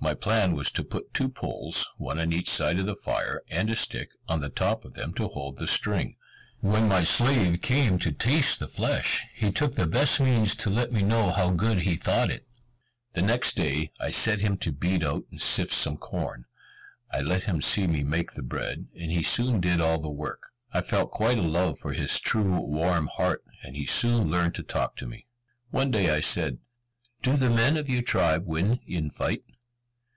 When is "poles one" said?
1.30-2.20